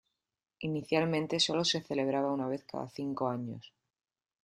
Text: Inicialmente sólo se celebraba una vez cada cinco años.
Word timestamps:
Inicialmente 0.61 1.39
sólo 1.39 1.63
se 1.63 1.83
celebraba 1.83 2.31
una 2.31 2.47
vez 2.47 2.63
cada 2.63 2.89
cinco 2.89 3.29
años. 3.29 3.71